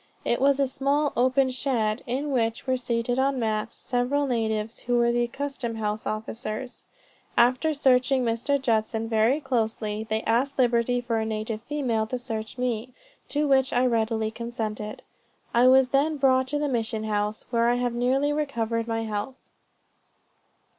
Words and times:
It 0.25 0.41
was 0.41 0.59
a 0.59 0.65
small 0.65 1.13
open 1.15 1.51
shed, 1.51 2.01
in 2.07 2.31
which 2.31 2.65
were 2.65 2.75
seated 2.75 3.19
on 3.19 3.37
mats, 3.37 3.75
several 3.75 4.25
natives, 4.25 4.79
who 4.79 4.97
were 4.97 5.11
the 5.11 5.27
custom 5.27 5.75
house 5.75 6.07
officers. 6.07 6.85
After 7.37 7.71
searching 7.75 8.23
Mr. 8.25 8.59
Judson 8.59 9.07
very 9.07 9.39
closely, 9.39 10.03
they 10.03 10.23
asked 10.23 10.57
liberty 10.57 11.01
for 11.01 11.17
a 11.19 11.23
native 11.27 11.61
female 11.61 12.07
to 12.07 12.17
search 12.17 12.57
me, 12.57 12.89
to 13.29 13.47
which 13.47 13.71
I 13.71 13.85
readily 13.85 14.31
consented. 14.31 15.03
I 15.53 15.67
was 15.67 15.89
then 15.89 16.17
brought 16.17 16.47
to 16.47 16.57
the 16.57 16.67
mission 16.67 17.03
house, 17.03 17.45
where 17.51 17.69
I 17.69 17.75
have 17.75 17.93
nearly 17.93 18.33
recovered 18.33 18.87
my 18.87 19.03
health." 19.03 19.35